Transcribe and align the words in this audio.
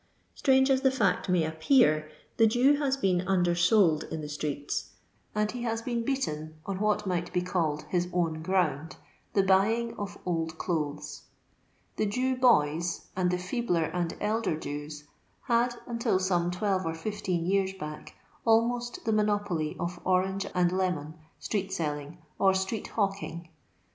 Strange 0.33 0.71
as 0.71 0.81
the 0.81 0.89
fact 0.89 1.29
may 1.29 1.43
appear, 1.43 2.09
the 2.37 2.47
Jew 2.47 2.77
haa 2.79 2.89
been 2.99 3.21
undersold 3.27 4.05
in 4.05 4.21
the 4.21 4.27
streets, 4.29 4.93
and 5.35 5.51
he 5.51 5.61
has 5.61 5.83
been 5.83 6.03
beaten 6.03 6.55
on 6.65 6.79
what 6.79 7.05
might 7.05 7.31
be 7.31 7.43
called 7.43 7.83
his 7.89 8.07
own 8.11 8.41
ground— 8.41 8.95
the 9.35 9.43
buying 9.43 9.93
of 9.99 10.17
old 10.25 10.57
clothes. 10.57 11.25
The 11.97 12.07
Jew 12.07 12.35
boys, 12.35 13.09
and 13.15 13.29
the 13.29 13.37
feebler 13.37 13.83
and 13.93 14.17
elder 14.19 14.57
Jews, 14.57 15.03
had, 15.43 15.75
until 15.85 16.17
some 16.17 16.49
twelve 16.49 16.83
or 16.83 16.95
fifteen 16.95 17.45
years 17.45 17.73
back, 17.73 18.15
almost 18.43 19.05
the 19.05 19.13
monopoly 19.13 19.75
of 19.79 19.99
orange 20.03 20.47
and 20.55 20.71
lemon 20.71 21.13
street 21.39 21.71
selling, 21.71 22.17
or 22.39 22.55
street 22.55 22.87
hawk 22.87 23.21
ing. 23.21 23.49